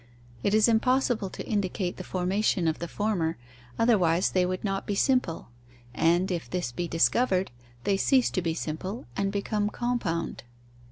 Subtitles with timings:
[0.41, 3.37] It is impossible to indicate the formation of the former,
[3.77, 5.49] otherwise they would not be simple,
[5.93, 7.51] and if this be discovered,
[7.83, 10.41] they cease to be simple and become compound.